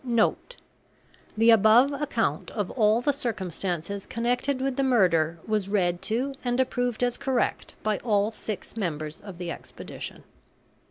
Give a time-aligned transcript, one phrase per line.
[0.03, 0.57] NOTE:
[1.37, 6.59] The above account of all the circumstances connected with the murder was read to and
[6.59, 10.23] approved as correct by all six members of the expedition.